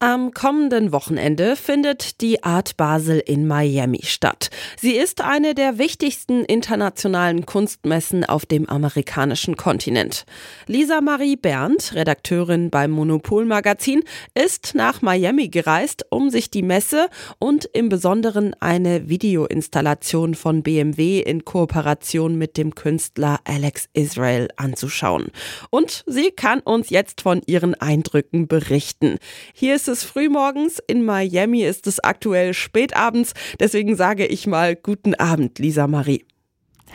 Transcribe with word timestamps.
Am 0.00 0.32
kommenden 0.32 0.92
Wochenende 0.92 1.56
findet 1.56 2.20
die 2.20 2.44
Art 2.44 2.76
Basel 2.76 3.18
in 3.18 3.48
Miami 3.48 4.02
statt. 4.04 4.48
Sie 4.80 4.92
ist 4.92 5.20
eine 5.20 5.56
der 5.56 5.76
wichtigsten 5.76 6.44
internationalen 6.44 7.46
Kunstmessen 7.46 8.24
auf 8.24 8.46
dem 8.46 8.68
amerikanischen 8.68 9.56
Kontinent. 9.56 10.24
Lisa 10.68 11.00
Marie 11.00 11.34
Berndt, 11.34 11.96
Redakteurin 11.96 12.70
beim 12.70 12.92
Monopol 12.92 13.44
Magazin, 13.44 14.04
ist 14.34 14.76
nach 14.76 15.02
Miami 15.02 15.48
gereist, 15.48 16.06
um 16.10 16.30
sich 16.30 16.48
die 16.48 16.62
Messe 16.62 17.08
und 17.40 17.64
im 17.64 17.88
Besonderen 17.88 18.54
eine 18.60 19.08
Videoinstallation 19.08 20.36
von 20.36 20.62
BMW 20.62 21.18
in 21.18 21.44
Kooperation 21.44 22.38
mit 22.38 22.56
dem 22.56 22.76
Künstler 22.76 23.40
Alex 23.42 23.88
Israel 23.94 24.46
anzuschauen. 24.54 25.32
Und 25.70 26.04
sie 26.06 26.30
kann 26.30 26.60
uns 26.60 26.88
jetzt 26.90 27.20
von 27.20 27.42
ihren 27.46 27.74
Eindrücken 27.74 28.46
berichten. 28.46 29.18
Hier 29.52 29.74
ist 29.74 29.87
es 29.88 30.04
frühmorgens, 30.04 30.80
in 30.86 31.04
Miami 31.04 31.62
ist 31.62 31.86
es 31.86 31.98
aktuell 32.00 32.54
spätabends. 32.54 33.32
Deswegen 33.58 33.96
sage 33.96 34.26
ich 34.26 34.46
mal 34.46 34.76
guten 34.76 35.14
Abend, 35.14 35.58
Lisa 35.58 35.86
Marie. 35.86 36.24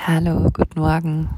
Hallo, 0.08 0.50
guten 0.54 0.80
Morgen. 0.80 1.30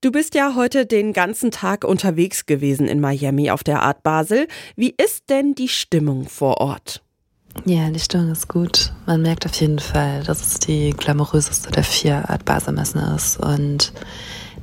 Du 0.00 0.12
bist 0.12 0.34
ja 0.34 0.54
heute 0.54 0.86
den 0.86 1.12
ganzen 1.12 1.50
Tag 1.50 1.84
unterwegs 1.84 2.46
gewesen 2.46 2.86
in 2.86 3.00
Miami 3.00 3.50
auf 3.50 3.64
der 3.64 3.82
Art 3.82 4.02
Basel. 4.02 4.46
Wie 4.76 4.94
ist 4.96 5.30
denn 5.30 5.54
die 5.54 5.68
Stimmung 5.68 6.28
vor 6.28 6.60
Ort? 6.60 7.02
Ja, 7.64 7.88
die 7.90 7.98
Stimmung 7.98 8.30
ist 8.30 8.48
gut. 8.48 8.92
Man 9.06 9.22
merkt 9.22 9.46
auf 9.46 9.54
jeden 9.54 9.78
Fall, 9.78 10.22
dass 10.22 10.42
es 10.42 10.58
die 10.58 10.90
glamouröseste 10.90 11.70
der 11.70 11.84
vier 11.84 12.28
Art 12.28 12.44
Basel 12.44 12.74
Messen 12.74 13.00
ist 13.14 13.38
und 13.38 13.92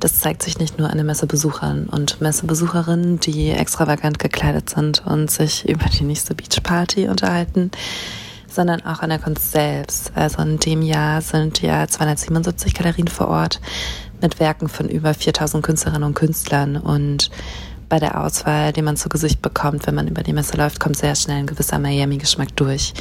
das 0.04 0.20
zeigt 0.20 0.42
sich 0.42 0.58
nicht 0.58 0.78
nur 0.78 0.90
an 0.90 0.98
den 0.98 1.06
Messebesuchern 1.06 1.86
und 1.86 2.20
Messebesucherinnen, 2.20 3.20
die 3.20 3.48
extravagant 3.52 4.18
gekleidet 4.18 4.68
sind 4.68 5.02
und 5.06 5.30
sich 5.30 5.66
über 5.66 5.86
die 5.86 6.04
nächste 6.04 6.34
Beachparty 6.34 7.08
unterhalten, 7.08 7.70
sondern 8.46 8.84
auch 8.84 9.00
an 9.00 9.08
der 9.08 9.18
Kunst 9.18 9.52
selbst. 9.52 10.12
Also 10.14 10.42
in 10.42 10.58
dem 10.58 10.82
Jahr 10.82 11.22
sind 11.22 11.62
ja 11.62 11.88
277 11.88 12.74
Galerien 12.74 13.08
vor 13.08 13.28
Ort 13.28 13.62
mit 14.20 14.38
Werken 14.40 14.68
von 14.68 14.90
über 14.90 15.14
4000 15.14 15.64
Künstlerinnen 15.64 16.06
und 16.06 16.14
Künstlern 16.14 16.76
und 16.76 17.30
bei 17.88 17.98
der 17.98 18.22
Auswahl, 18.22 18.74
die 18.74 18.82
man 18.82 18.98
zu 18.98 19.08
Gesicht 19.08 19.40
bekommt, 19.40 19.86
wenn 19.86 19.94
man 19.94 20.08
über 20.08 20.22
die 20.22 20.34
Messe 20.34 20.58
läuft, 20.58 20.80
kommt 20.80 20.98
sehr 20.98 21.14
schnell 21.14 21.38
ein 21.38 21.46
gewisser 21.46 21.78
Miami-Geschmack 21.78 22.54
durch. 22.56 22.92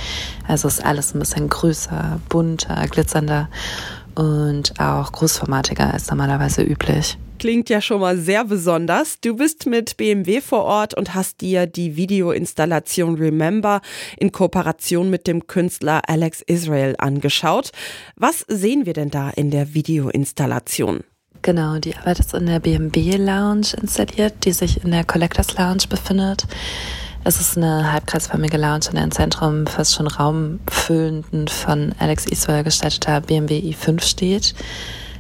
Also 0.47 0.69
ist 0.69 0.85
alles 0.85 1.13
ein 1.13 1.19
bisschen 1.19 1.49
größer, 1.49 2.21
bunter, 2.29 2.87
glitzernder 2.87 3.49
und 4.15 4.79
auch 4.79 5.11
großformatiger 5.11 5.93
als 5.93 6.09
normalerweise 6.09 6.61
üblich. 6.63 7.17
Klingt 7.39 7.69
ja 7.69 7.81
schon 7.81 7.99
mal 7.99 8.17
sehr 8.17 8.45
besonders. 8.45 9.19
Du 9.19 9.35
bist 9.35 9.65
mit 9.65 9.97
BMW 9.97 10.39
vor 10.39 10.63
Ort 10.63 10.93
und 10.93 11.13
hast 11.13 11.41
dir 11.41 11.67
die 11.67 11.97
Videoinstallation 11.97 13.15
Remember 13.15 13.81
in 14.17 14.31
Kooperation 14.31 15.09
mit 15.09 15.27
dem 15.27 15.47
Künstler 15.47 16.01
Alex 16.07 16.41
Israel 16.41 16.95
angeschaut. 16.99 17.71
Was 18.15 18.45
sehen 18.47 18.85
wir 18.85 18.93
denn 18.93 19.09
da 19.09 19.29
in 19.29 19.51
der 19.51 19.73
Videoinstallation? 19.73 21.03
Genau, 21.41 21.77
die 21.79 21.97
Arbeit 21.97 22.19
ist 22.19 22.33
in 22.33 22.45
der 22.45 22.61
BMW 22.61 23.17
Lounge 23.17 23.73
installiert, 23.81 24.45
die 24.45 24.53
sich 24.53 24.81
in 24.81 24.91
der 24.91 25.03
Collectors 25.03 25.57
Lounge 25.57 25.83
befindet. 25.89 26.47
Es 27.25 27.41
ist 27.41 27.57
eine 27.57 27.91
halbkreisförmige 27.91 28.57
Lounge, 28.57 28.85
in 28.91 28.97
im 28.97 29.11
Zentrum 29.11 29.67
fast 29.67 29.93
schon 29.93 30.07
raumfüllenden 30.83 31.47
von 31.47 31.93
Alex 31.99 32.25
Israel 32.25 32.63
gestalteter 32.63 33.21
BMW 33.21 33.59
i5 33.59 34.01
steht. 34.01 34.55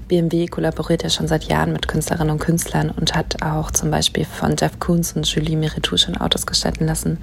BMW 0.07 0.47
kollaboriert 0.47 1.03
ja 1.03 1.09
schon 1.09 1.27
seit 1.27 1.45
Jahren 1.45 1.73
mit 1.73 1.87
Künstlerinnen 1.87 2.31
und 2.31 2.39
Künstlern 2.39 2.89
und 2.89 3.15
hat 3.15 3.41
auch 3.41 3.71
zum 3.71 3.89
Beispiel 3.89 4.25
von 4.25 4.55
Jeff 4.59 4.79
Koons 4.79 5.13
und 5.13 5.25
Julie 5.25 5.55
Meritou 5.55 5.97
schon 5.97 6.17
Autos 6.17 6.45
gestalten 6.45 6.85
lassen. 6.85 7.19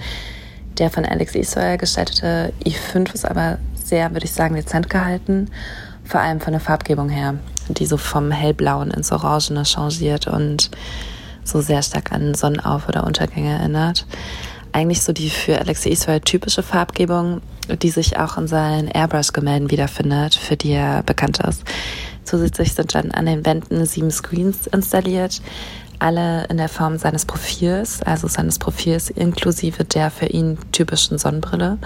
Der 0.79 0.91
von 0.91 1.05
Alex 1.05 1.35
Israel 1.35 1.77
gestaltete 1.79 2.53
i5 2.65 3.15
ist 3.15 3.27
aber 3.27 3.59
sehr, 3.75 4.11
würde 4.13 4.25
ich 4.25 4.33
sagen, 4.33 4.55
dezent 4.55 4.89
gehalten, 4.89 5.51
vor 6.05 6.21
allem 6.21 6.41
von 6.41 6.53
der 6.53 6.61
Farbgebung 6.61 7.11
her, 7.11 7.35
die 7.69 7.87
so 7.87 7.97
vom 7.97 8.31
hellblauen 8.31 8.91
ins 8.91 9.13
Orangene 9.13 9.65
changiert 9.65 10.27
und 10.27 10.71
so 11.45 11.61
sehr 11.61 11.83
stark 11.83 12.13
an 12.13 12.35
Sonnenauf- 12.35 12.89
oder 12.89 13.05
Untergänge 13.05 13.59
erinnert 13.59 14.07
eigentlich 14.73 15.03
so 15.03 15.13
die 15.13 15.31
für 15.31 15.59
Alexei 15.59 15.91
Israel 15.91 16.21
typische 16.21 16.63
Farbgebung, 16.63 17.41
die 17.83 17.91
sich 17.91 18.19
auch 18.19 18.37
in 18.39 18.47
seinen 18.47 18.89
Airbrush-Gemälden 18.89 19.71
wiederfindet, 19.71 20.35
für 20.35 20.57
die 20.57 20.73
er 20.73 21.03
bekannt 21.03 21.41
ist. 21.41 21.65
Zusätzlich 22.25 22.75
sind 22.75 22.95
dann 22.95 23.11
an 23.11 23.27
den 23.27 23.45
Wänden 23.45 23.85
sieben 23.87 24.11
Screens 24.11 24.67
installiert, 24.67 25.41
alle 25.99 26.45
in 26.47 26.57
der 26.57 26.69
Form 26.69 26.99
seines 26.99 27.27
Profils, 27.27 28.03
also 28.03 28.27
seines 28.29 28.59
Profils 28.59 29.11
inklusive 29.11 29.85
der 29.85 30.11
für 30.11 30.27
ihn 30.27 30.59
typischen 30.73 31.19
Sonnenbrille. 31.19 31.79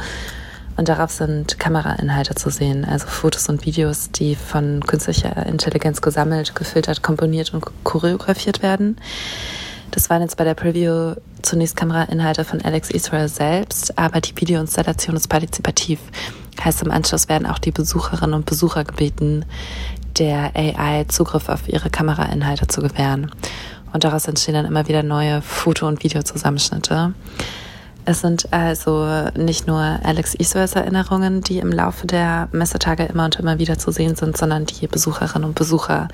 Und 0.77 0.89
darauf 0.89 1.11
sind 1.11 1.59
Kamerainhalte 1.61 2.35
zu 2.35 2.51
sehen, 2.51 2.85
also 2.85 3.07
Fotos 3.07 3.49
und 3.49 3.65
Videos, 3.65 4.11
die 4.11 4.35
von 4.35 4.85
künstlicher 4.85 5.47
Intelligenz 5.47 6.03
gesammelt, 6.03 6.55
gefiltert, 6.55 7.03
komponiert 7.03 7.55
und 7.55 7.65
choreografiert 7.85 8.63
werden. 8.63 8.97
Das 9.95 10.11
waren 10.11 10.23
jetzt 10.23 10.37
bei 10.37 10.43
der 10.43 10.55
Preview 10.55 11.15
zunächst 11.43 11.77
Kamerainhalte 11.77 12.45
von 12.45 12.61
Alex 12.63 12.91
Israel 12.91 13.29
selbst, 13.29 13.97
aber 13.97 14.21
die 14.21 14.35
Videoinstallation 14.35 15.15
ist 15.15 15.29
partizipativ. 15.29 16.01
Heißt, 16.61 16.83
im 16.83 16.91
Anschluss 16.91 17.29
werden 17.29 17.47
auch 17.47 17.61
die 17.61 17.71
Besucherinnen 17.71 18.35
und 18.35 18.45
Besucher 18.45 18.83
gebeten, 18.83 19.45
der 20.19 20.51
AI 20.57 21.05
Zugriff 21.05 21.49
auf 21.49 21.69
ihre 21.69 21.91
Kamerainhalte 21.91 22.67
zu 22.67 22.81
gewähren. 22.81 23.31
Und 23.93 24.03
daraus 24.03 24.27
entstehen 24.27 24.55
dann 24.55 24.67
immer 24.67 24.89
wieder 24.89 25.05
neue 25.05 25.41
Foto- 25.43 25.87
und 25.87 26.03
Videozusammenschnitte. 26.03 27.15
Es 28.07 28.21
sind 28.21 28.53
also 28.53 29.31
nicht 29.35 29.67
nur 29.67 29.79
Alex 29.79 30.35
Israels 30.35 30.75
Erinnerungen, 30.75 31.41
die 31.41 31.59
im 31.59 31.73
Laufe 31.73 32.07
der 32.07 32.49
Messetage 32.53 33.05
immer 33.05 33.25
und 33.25 33.37
immer 33.37 33.59
wieder 33.59 33.79
zu 33.79 33.91
sehen 33.93 34.15
sind, 34.15 34.37
sondern 34.37 34.67
die 34.67 34.87
Besucherinnen 34.87 35.49
und 35.49 35.55
Besucher 35.55 36.09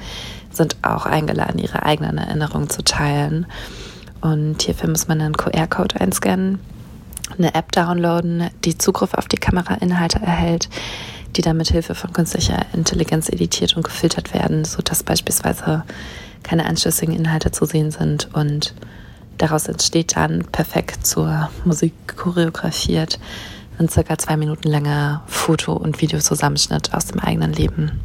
sind 0.52 0.76
auch 0.82 1.04
eingeladen, 1.04 1.58
ihre 1.58 1.82
eigenen 1.82 2.18
Erinnerungen 2.18 2.70
zu 2.70 2.82
teilen. 2.82 3.46
Und 4.20 4.62
hierfür 4.62 4.88
muss 4.88 5.08
man 5.08 5.20
einen 5.20 5.36
QR-Code 5.36 6.00
einscannen, 6.00 6.60
eine 7.36 7.54
App 7.54 7.72
downloaden, 7.72 8.50
die 8.64 8.78
Zugriff 8.78 9.14
auf 9.14 9.26
die 9.26 9.38
Kamerainhalte 9.38 10.20
erhält, 10.20 10.68
die 11.36 11.42
dann 11.42 11.56
mit 11.56 11.70
Hilfe 11.70 11.96
von 11.96 12.12
künstlicher 12.12 12.66
Intelligenz 12.72 13.28
editiert 13.28 13.76
und 13.76 13.82
gefiltert 13.82 14.32
werden, 14.32 14.64
sodass 14.64 15.02
beispielsweise 15.02 15.82
keine 16.44 16.66
anschlüssigen 16.66 17.14
Inhalte 17.14 17.50
zu 17.50 17.64
sehen 17.64 17.90
sind 17.90 18.28
und 18.32 18.74
daraus 19.42 19.66
entsteht 19.66 20.16
dann 20.16 20.44
perfekt 20.52 21.06
zur 21.06 21.50
Musik 21.64 21.92
choreografiert 22.16 23.18
ein 23.80 23.88
circa 23.88 24.18
zwei 24.18 24.36
Minuten 24.36 24.68
langer 24.68 25.24
Foto- 25.26 25.76
und 25.76 26.00
Videozusammenschnitt 26.00 26.92
aus 26.94 27.06
dem 27.06 27.18
eigenen 27.18 27.52
Leben. 27.52 28.00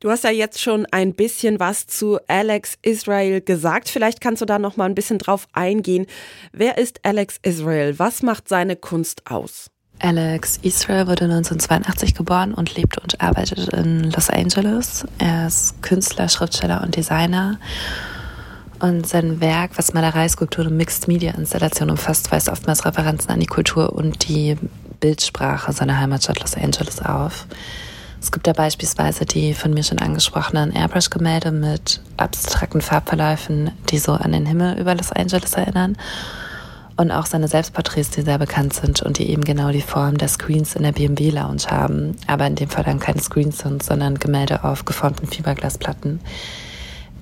Du 0.00 0.10
hast 0.10 0.24
ja 0.24 0.30
jetzt 0.30 0.60
schon 0.60 0.84
ein 0.90 1.14
bisschen 1.14 1.60
was 1.60 1.86
zu 1.86 2.18
Alex 2.26 2.76
Israel 2.82 3.40
gesagt. 3.40 3.88
Vielleicht 3.88 4.20
kannst 4.20 4.42
du 4.42 4.46
da 4.46 4.58
noch 4.58 4.76
mal 4.76 4.86
ein 4.86 4.96
bisschen 4.96 5.18
drauf 5.18 5.46
eingehen. 5.52 6.06
Wer 6.52 6.76
ist 6.76 7.04
Alex 7.04 7.38
Israel? 7.42 8.00
Was 8.00 8.22
macht 8.22 8.48
seine 8.48 8.74
Kunst 8.74 9.30
aus? 9.30 9.70
Alex 10.00 10.58
Israel 10.62 11.06
wurde 11.06 11.26
1982 11.26 12.16
geboren 12.16 12.52
und 12.52 12.74
lebt 12.74 12.98
und 12.98 13.20
arbeitet 13.20 13.68
in 13.68 14.10
Los 14.10 14.28
Angeles. 14.28 15.06
Er 15.18 15.46
ist 15.46 15.80
Künstler, 15.82 16.28
Schriftsteller 16.28 16.82
und 16.82 16.96
Designer. 16.96 17.60
Und 18.82 19.06
sein 19.06 19.40
Werk, 19.40 19.78
was 19.78 19.94
Malerei, 19.94 20.28
Skulptur 20.28 20.66
und 20.66 20.76
Mixed 20.76 21.06
Media 21.06 21.30
Installation 21.34 21.88
umfasst, 21.88 22.32
weist 22.32 22.48
oftmals 22.48 22.84
Referenzen 22.84 23.30
an 23.30 23.38
die 23.38 23.46
Kultur 23.46 23.92
und 23.92 24.28
die 24.28 24.56
Bildsprache 24.98 25.72
seiner 25.72 26.00
Heimatstadt 26.00 26.40
Los 26.40 26.56
Angeles 26.56 27.00
auf. 27.00 27.46
Es 28.20 28.32
gibt 28.32 28.48
da 28.48 28.52
beispielsweise 28.52 29.24
die 29.24 29.54
von 29.54 29.72
mir 29.72 29.84
schon 29.84 30.00
angesprochenen 30.00 30.72
Airbrush-Gemälde 30.72 31.52
mit 31.52 32.00
abstrakten 32.16 32.80
Farbverläufen, 32.80 33.70
die 33.90 33.98
so 33.98 34.14
an 34.14 34.32
den 34.32 34.46
Himmel 34.46 34.76
über 34.80 34.96
Los 34.96 35.12
Angeles 35.12 35.52
erinnern. 35.52 35.96
Und 36.96 37.12
auch 37.12 37.26
seine 37.26 37.46
Selbstporträts, 37.46 38.10
die 38.10 38.22
sehr 38.22 38.38
bekannt 38.38 38.72
sind 38.72 39.00
und 39.00 39.18
die 39.18 39.30
eben 39.30 39.44
genau 39.44 39.70
die 39.70 39.80
Form 39.80 40.18
der 40.18 40.26
Screens 40.26 40.74
in 40.74 40.82
der 40.82 40.92
BMW 40.92 41.30
Lounge 41.30 41.66
haben. 41.70 42.16
Aber 42.26 42.48
in 42.48 42.56
dem 42.56 42.68
Fall 42.68 42.82
dann 42.82 42.98
keine 42.98 43.22
Screens 43.22 43.58
sind, 43.58 43.84
sondern 43.84 44.18
Gemälde 44.18 44.64
auf 44.64 44.84
geformten 44.84 45.28
Fiberglasplatten. 45.28 46.18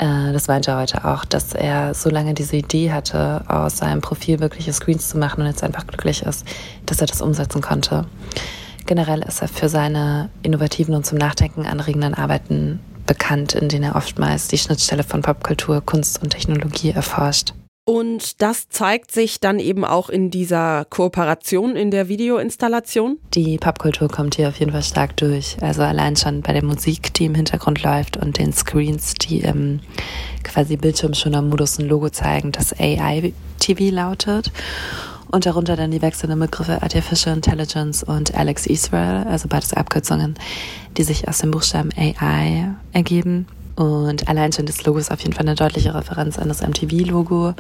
Äh, 0.01 0.33
das 0.33 0.49
meinte 0.49 0.71
er 0.71 0.79
heute 0.79 1.05
auch, 1.05 1.25
dass 1.27 1.53
er 1.53 1.93
so 1.95 2.09
lange 2.09 2.33
diese 2.33 2.57
Idee 2.57 2.91
hatte, 2.91 3.45
aus 3.47 3.77
seinem 3.77 4.01
Profil 4.01 4.41
wirkliche 4.41 4.73
Screens 4.73 5.11
zu 5.11 5.19
machen 5.19 5.43
und 5.43 5.47
jetzt 5.47 5.63
einfach 5.63 5.87
glücklich 5.87 6.23
ist, 6.23 6.47
dass 6.87 7.01
er 7.01 7.07
das 7.07 7.21
umsetzen 7.21 7.61
konnte. 7.61 8.07
Generell 8.87 9.23
ist 9.23 9.43
er 9.43 9.49
für 9.49 9.69
seine 9.69 10.31
innovativen 10.43 10.95
und 10.95 11.05
zum 11.05 11.19
Nachdenken 11.19 11.67
anregenden 11.67 12.15
Arbeiten 12.15 12.81
bekannt, 13.07 13.55
in 13.55 13.69
denen 13.69 13.85
er 13.85 13.97
oftmals 13.97 14.49
die 14.49 14.59
Schnittstelle 14.59 15.03
von 15.03 15.21
Popkultur, 15.21 15.83
Kunst 15.85 16.23
und 16.23 16.31
Technologie 16.31 16.91
erforscht. 16.91 17.53
Und 17.91 18.41
das 18.41 18.69
zeigt 18.69 19.11
sich 19.11 19.41
dann 19.41 19.59
eben 19.59 19.85
auch 19.85 20.11
in 20.11 20.31
dieser 20.31 20.85
Kooperation 20.85 21.75
in 21.75 21.91
der 21.91 22.07
Videoinstallation? 22.07 23.19
Die 23.35 23.59
Popkultur 23.59 24.07
kommt 24.07 24.37
hier 24.37 24.47
auf 24.47 24.61
jeden 24.61 24.71
Fall 24.71 24.85
stark 24.85 25.17
durch. 25.17 25.57
Also 25.61 25.83
allein 25.83 26.15
schon 26.15 26.41
bei 26.43 26.53
der 26.53 26.65
Musik, 26.65 27.13
die 27.15 27.25
im 27.25 27.35
Hintergrund 27.35 27.83
läuft 27.83 28.17
und 28.17 28.39
den 28.39 28.53
Screens, 28.53 29.15
die 29.15 29.41
im 29.41 29.81
quasi 30.45 30.77
Bildschirmschoner-Modus 30.77 31.81
ein 31.81 31.89
Logo 31.89 32.11
zeigen, 32.11 32.53
das 32.53 32.73
AI-TV 32.79 33.93
lautet. 33.93 34.53
Und 35.33 35.47
darunter 35.47 35.75
dann 35.75 35.91
die 35.91 36.01
wechselnden 36.01 36.39
Begriffe 36.39 36.83
Artificial 36.83 37.35
Intelligence 37.35 38.05
und 38.05 38.37
Alex 38.37 38.69
Israel, 38.69 39.27
also 39.27 39.49
beides 39.49 39.75
Abkürzungen, 39.75 40.37
die 40.97 41.03
sich 41.03 41.27
aus 41.27 41.39
dem 41.39 41.51
Buchstaben 41.51 41.91
AI 41.97 42.73
ergeben. 42.93 43.47
Und 43.77 44.29
allein 44.29 44.53
schon 44.53 44.67
das 44.67 44.85
Logo 44.85 44.99
ist 44.99 45.11
auf 45.11 45.21
jeden 45.21 45.33
Fall 45.33 45.47
eine 45.47 45.55
deutliche 45.55 45.95
Referenz 45.95 46.39
an 46.39 46.49
das 46.49 46.61
MTV-Logo 46.61 47.55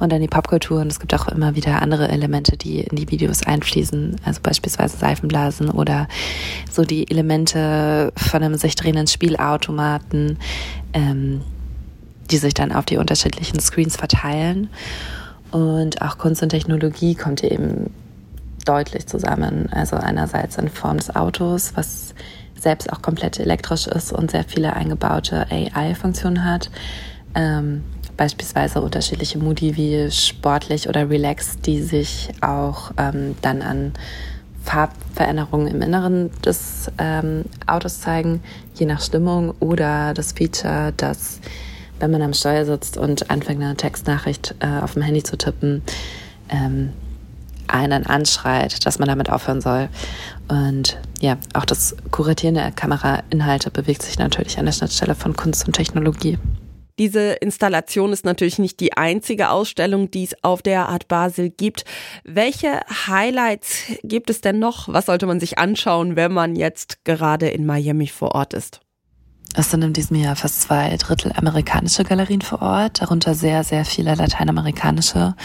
und 0.00 0.12
an 0.12 0.20
die 0.20 0.28
Popkultur. 0.28 0.80
Und 0.80 0.88
es 0.88 1.00
gibt 1.00 1.14
auch 1.14 1.28
immer 1.28 1.54
wieder 1.54 1.82
andere 1.82 2.08
Elemente, 2.08 2.56
die 2.56 2.80
in 2.80 2.96
die 2.96 3.10
Videos 3.10 3.42
einfließen. 3.42 4.16
Also 4.24 4.40
beispielsweise 4.42 4.96
Seifenblasen 4.96 5.70
oder 5.70 6.08
so 6.70 6.84
die 6.84 7.10
Elemente 7.10 8.12
von 8.16 8.42
einem 8.42 8.56
sich 8.56 8.76
drehenden 8.76 9.06
Spielautomaten, 9.06 10.38
ähm, 10.92 11.42
die 12.30 12.38
sich 12.38 12.54
dann 12.54 12.72
auf 12.72 12.86
die 12.86 12.96
unterschiedlichen 12.96 13.60
Screens 13.60 13.96
verteilen. 13.96 14.70
Und 15.50 16.00
auch 16.00 16.16
Kunst 16.16 16.42
und 16.42 16.48
Technologie 16.48 17.14
kommt 17.14 17.40
hier 17.40 17.52
eben 17.52 17.90
deutlich 18.64 19.06
zusammen. 19.06 19.68
Also 19.70 19.96
einerseits 19.96 20.56
in 20.56 20.68
Form 20.68 20.96
des 20.96 21.14
Autos, 21.14 21.72
was 21.74 22.14
selbst 22.62 22.92
auch 22.92 23.02
komplett 23.02 23.38
elektrisch 23.38 23.86
ist 23.86 24.12
und 24.12 24.30
sehr 24.30 24.44
viele 24.44 24.74
eingebaute 24.74 25.46
AI-Funktionen 25.50 26.44
hat. 26.44 26.70
Ähm, 27.34 27.82
beispielsweise 28.16 28.80
unterschiedliche 28.80 29.38
Moody 29.38 29.76
wie 29.76 30.10
sportlich 30.10 30.88
oder 30.88 31.08
relaxed, 31.08 31.66
die 31.66 31.82
sich 31.82 32.28
auch 32.40 32.92
ähm, 32.98 33.34
dann 33.42 33.62
an 33.62 33.92
Farbveränderungen 34.64 35.66
im 35.66 35.82
Inneren 35.82 36.30
des 36.42 36.90
ähm, 36.98 37.44
Autos 37.66 38.00
zeigen, 38.00 38.42
je 38.74 38.86
nach 38.86 39.00
Stimmung 39.00 39.54
oder 39.58 40.14
das 40.14 40.32
Feature, 40.32 40.92
dass 40.96 41.40
wenn 41.98 42.10
man 42.10 42.22
am 42.22 42.34
Steuer 42.34 42.64
sitzt 42.64 42.96
und 42.96 43.30
anfängt, 43.30 43.62
eine 43.62 43.76
Textnachricht 43.76 44.54
äh, 44.60 44.82
auf 44.82 44.94
dem 44.94 45.02
Handy 45.02 45.22
zu 45.22 45.36
tippen, 45.36 45.82
ähm, 46.48 46.90
einen 47.66 48.06
anschreit, 48.06 48.84
dass 48.84 48.98
man 48.98 49.08
damit 49.08 49.30
aufhören 49.30 49.60
soll. 49.60 49.88
Und 50.48 50.98
ja, 51.22 51.38
auch 51.54 51.64
das 51.64 51.96
Kuratieren 52.10 52.56
der 52.56 52.72
Kamerainhalte 52.72 53.70
bewegt 53.70 54.02
sich 54.02 54.18
natürlich 54.18 54.58
an 54.58 54.66
der 54.66 54.72
Schnittstelle 54.72 55.14
von 55.14 55.36
Kunst 55.36 55.64
und 55.66 55.72
Technologie. 55.74 56.36
Diese 56.98 57.34
Installation 57.34 58.12
ist 58.12 58.24
natürlich 58.24 58.58
nicht 58.58 58.80
die 58.80 58.96
einzige 58.96 59.50
Ausstellung, 59.50 60.10
die 60.10 60.24
es 60.24 60.34
auf 60.42 60.62
der 60.62 60.88
Art 60.88 61.06
Basel 61.06 61.48
gibt. 61.48 61.84
Welche 62.24 62.80
Highlights 63.06 63.84
gibt 64.02 64.30
es 64.30 64.40
denn 64.40 64.58
noch? 64.58 64.88
Was 64.88 65.06
sollte 65.06 65.26
man 65.26 65.38
sich 65.38 65.58
anschauen, 65.58 66.16
wenn 66.16 66.32
man 66.32 66.56
jetzt 66.56 67.04
gerade 67.04 67.48
in 67.48 67.66
Miami 67.66 68.08
vor 68.08 68.34
Ort 68.34 68.52
ist? 68.52 68.80
Es 69.54 69.70
sind 69.70 69.82
in 69.82 69.92
diesem 69.92 70.16
Jahr 70.16 70.34
fast 70.34 70.62
zwei 70.62 70.96
Drittel 70.96 71.32
amerikanische 71.36 72.02
Galerien 72.02 72.42
vor 72.42 72.62
Ort, 72.62 73.00
darunter 73.00 73.34
sehr, 73.34 73.62
sehr 73.62 73.84
viele 73.84 74.16
lateinamerikanische. 74.16 75.36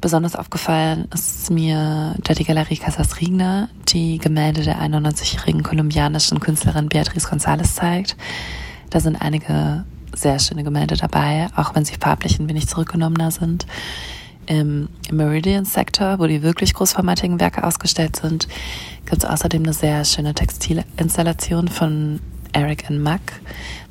Besonders 0.00 0.36
aufgefallen 0.36 1.08
ist 1.12 1.50
mir 1.50 2.14
die 2.28 2.44
Galerie 2.44 2.76
Casas 2.76 3.20
Rigna, 3.20 3.68
die 3.88 4.18
Gemälde 4.18 4.62
der 4.62 4.80
91-jährigen 4.80 5.62
kolumbianischen 5.62 6.38
Künstlerin 6.40 6.88
Beatriz 6.88 7.26
González 7.26 7.74
zeigt. 7.74 8.16
Da 8.90 9.00
sind 9.00 9.16
einige 9.16 9.84
sehr 10.14 10.38
schöne 10.38 10.64
Gemälde 10.64 10.96
dabei, 10.96 11.48
auch 11.56 11.74
wenn 11.74 11.84
sie 11.84 11.96
farblich 12.00 12.38
ein 12.38 12.48
wenig 12.48 12.68
zurückgenommener 12.68 13.30
sind. 13.30 13.66
Im 14.46 14.88
Meridian-Sektor, 15.10 16.18
wo 16.18 16.26
die 16.26 16.42
wirklich 16.42 16.72
großformatigen 16.74 17.40
Werke 17.40 17.64
ausgestellt 17.64 18.16
sind, 18.16 18.46
gibt 19.06 19.24
es 19.24 19.28
außerdem 19.28 19.62
eine 19.62 19.72
sehr 19.72 20.04
schöne 20.04 20.34
Textilinstallation 20.34 21.68
von 21.68 22.20
Eric 22.52 22.88
and 22.88 23.00
Mack 23.02 23.40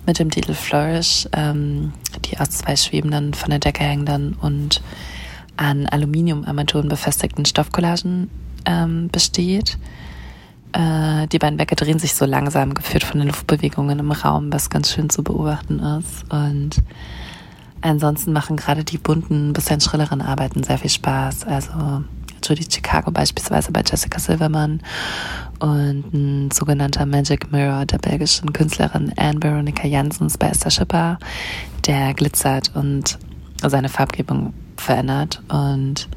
mit 0.06 0.20
dem 0.20 0.32
Titel 0.32 0.54
Flourish, 0.54 1.28
ähm, 1.34 1.94
die 2.24 2.38
aus 2.40 2.50
zwei 2.52 2.76
schwebenden, 2.76 3.34
von 3.34 3.50
der 3.50 3.60
Decke 3.60 3.84
hängenden 3.84 4.34
und 4.40 4.82
an 5.58 5.86
Aluminiumarmaturen 5.88 6.90
befestigten 6.90 7.46
Stoffcollagen 7.46 8.30
ähm, 8.66 9.10
besteht. 9.10 9.78
Äh, 10.74 11.28
die 11.28 11.40
beiden 11.40 11.58
Werke 11.58 11.76
drehen 11.76 12.00
sich 12.00 12.16
so 12.16 12.26
langsam, 12.26 12.74
geführt 12.74 13.04
von 13.04 13.20
den 13.20 13.28
Luftbewegungen 13.28 14.00
im 14.00 14.12
Raum, 14.12 14.52
was 14.52 14.70
ganz 14.70 14.92
schön 14.92 15.10
zu 15.10 15.24
beobachten 15.24 15.80
ist. 15.80 16.26
Und 16.32 16.82
ansonsten 17.82 18.34
machen 18.34 18.58
gerade 18.58 18.84
die 18.84 18.98
bunten, 18.98 19.54
bisschen 19.54 19.80
schrilleren 19.80 20.22
Arbeiten 20.22 20.64
sehr 20.64 20.78
viel 20.78 20.90
Spaß. 20.90 21.46
Also 21.46 22.04
Judy 22.44 22.66
Chicago 22.70 23.12
beispielsweise 23.12 23.72
bei 23.72 23.82
Jessica 23.86 24.20
Silverman 24.20 24.82
und 25.60 26.14
ein 26.14 26.52
sogenannter 26.52 27.06
Magic 27.06 27.52
Mirror 27.52 27.86
der 27.86 27.98
belgischen 27.98 28.54
Künstlerin 28.54 29.14
Anne 29.16 29.42
Veronica 29.42 29.88
Janssens 29.88 30.38
bei 30.38 30.50
Esther 30.50 30.70
Schipper, 30.70 31.18
der 31.88 32.14
glitzert 32.14 32.72
und 32.76 33.18
seine 33.62 33.90
Farbgebung 33.90 34.54
verändert 34.78 35.42
und 35.50 36.08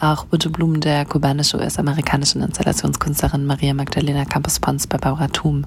auch 0.00 0.24
Bunte 0.26 0.50
Blumen 0.50 0.80
der 0.80 1.04
kubanisch-US-amerikanischen 1.06 2.42
Installationskünstlerin 2.42 3.46
Maria 3.46 3.72
Magdalena 3.72 4.24
Campos 4.24 4.60
Pons 4.60 4.86
bei 4.86 4.98
Baura 4.98 5.28
Thum. 5.28 5.64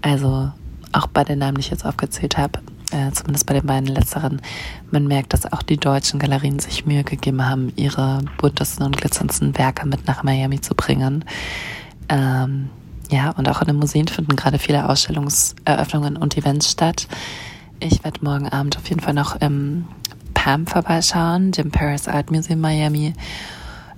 Also 0.00 0.52
auch 0.92 1.06
bei 1.08 1.24
den 1.24 1.40
Namen, 1.40 1.56
die 1.56 1.62
ich 1.62 1.70
jetzt 1.70 1.84
aufgezählt 1.84 2.38
habe, 2.38 2.60
äh, 2.92 3.10
zumindest 3.12 3.46
bei 3.46 3.54
den 3.54 3.66
beiden 3.66 3.88
letzteren, 3.88 4.40
man 4.90 5.06
merkt, 5.06 5.32
dass 5.32 5.52
auch 5.52 5.62
die 5.62 5.76
deutschen 5.76 6.18
Galerien 6.18 6.58
sich 6.58 6.86
Mühe 6.86 7.04
gegeben 7.04 7.44
haben, 7.44 7.72
ihre 7.76 8.20
buntesten 8.38 8.86
und 8.86 8.96
glitzerndsten 8.96 9.58
Werke 9.58 9.86
mit 9.86 10.06
nach 10.06 10.22
Miami 10.22 10.60
zu 10.60 10.74
bringen. 10.74 11.24
Ähm, 12.08 12.70
ja, 13.10 13.30
und 13.30 13.48
auch 13.48 13.60
in 13.60 13.68
den 13.68 13.76
Museen 13.76 14.08
finden 14.08 14.36
gerade 14.36 14.58
viele 14.58 14.88
Ausstellungseröffnungen 14.88 16.16
und 16.16 16.36
Events 16.36 16.70
statt. 16.70 17.08
Ich 17.80 18.04
werde 18.04 18.24
morgen 18.24 18.48
Abend 18.48 18.76
auf 18.76 18.88
jeden 18.88 19.00
Fall 19.00 19.14
noch 19.14 19.36
im 19.36 19.86
PAM 20.48 20.66
vorbeischauen, 20.66 21.52
dem 21.52 21.70
Paris 21.70 22.08
Art 22.08 22.30
Museum 22.30 22.62
Miami, 22.62 23.12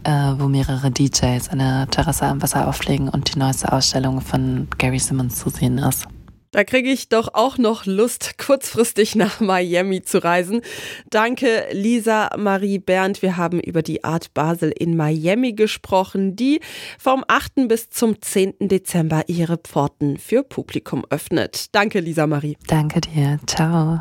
äh, 0.03 0.11
wo 0.11 0.49
mehrere 0.49 0.91
DJs 0.91 1.49
eine 1.49 1.87
Terrasse 1.89 2.27
am 2.27 2.43
Wasser 2.43 2.67
auflegen 2.67 3.09
und 3.09 3.33
die 3.33 3.39
neueste 3.39 3.73
Ausstellung 3.73 4.21
von 4.21 4.67
Gary 4.77 4.99
Simmons 4.99 5.39
zu 5.39 5.49
sehen 5.49 5.79
ist. 5.79 6.09
Da 6.51 6.65
kriege 6.65 6.91
ich 6.91 7.09
doch 7.09 7.35
auch 7.35 7.57
noch 7.57 7.87
Lust, 7.87 8.37
kurzfristig 8.45 9.15
nach 9.15 9.39
Miami 9.39 10.03
zu 10.03 10.25
reisen. 10.25 10.63
Danke, 11.09 11.67
Lisa 11.71 12.31
Marie 12.37 12.81
Berndt. 12.81 13.23
Wir 13.23 13.37
haben 13.37 13.61
über 13.61 13.83
die 13.83 14.03
Art 14.03 14.35
Basel 14.35 14.73
in 14.77 14.97
Miami 14.97 15.53
gesprochen, 15.53 16.35
die 16.35 16.59
vom 16.99 17.23
8. 17.29 17.69
bis 17.69 17.91
zum 17.91 18.21
10. 18.21 18.55
Dezember 18.59 19.23
ihre 19.29 19.57
Pforten 19.57 20.17
für 20.17 20.43
Publikum 20.43 21.05
öffnet. 21.11 21.67
Danke, 21.71 22.01
Lisa 22.01 22.27
Marie. 22.27 22.57
Danke 22.67 23.03
dir. 23.03 23.39
Ciao. 23.47 24.01